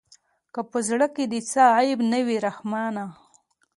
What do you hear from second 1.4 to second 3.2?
څه عيب نه وي رحمانه.